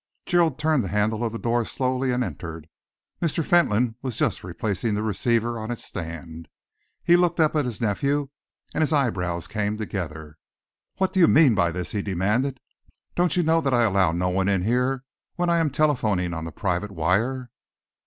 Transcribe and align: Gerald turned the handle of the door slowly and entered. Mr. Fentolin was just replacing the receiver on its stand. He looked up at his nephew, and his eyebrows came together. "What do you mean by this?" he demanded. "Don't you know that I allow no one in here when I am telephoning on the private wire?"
Gerald 0.25 0.57
turned 0.57 0.83
the 0.83 0.87
handle 0.87 1.23
of 1.23 1.31
the 1.31 1.37
door 1.37 1.63
slowly 1.63 2.09
and 2.11 2.23
entered. 2.23 2.67
Mr. 3.21 3.45
Fentolin 3.45 3.97
was 4.01 4.17
just 4.17 4.43
replacing 4.43 4.95
the 4.95 5.03
receiver 5.03 5.59
on 5.59 5.69
its 5.69 5.85
stand. 5.85 6.47
He 7.03 7.15
looked 7.15 7.39
up 7.39 7.55
at 7.55 7.65
his 7.65 7.79
nephew, 7.79 8.29
and 8.73 8.81
his 8.81 8.91
eyebrows 8.93 9.45
came 9.45 9.77
together. 9.77 10.39
"What 10.97 11.13
do 11.13 11.19
you 11.19 11.27
mean 11.27 11.53
by 11.53 11.71
this?" 11.71 11.91
he 11.91 12.01
demanded. 12.01 12.59
"Don't 13.13 13.37
you 13.37 13.43
know 13.43 13.61
that 13.61 13.75
I 13.75 13.83
allow 13.83 14.11
no 14.11 14.29
one 14.29 14.49
in 14.49 14.63
here 14.63 15.03
when 15.35 15.51
I 15.51 15.59
am 15.59 15.69
telephoning 15.69 16.33
on 16.33 16.45
the 16.45 16.51
private 16.51 16.89
wire?" 16.89 17.51